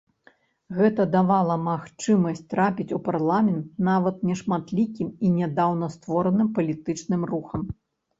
[0.77, 7.61] Гэта давала магчымасць трапіць у парламент нават нешматлікім і нядаўна створаным палітычным рухам.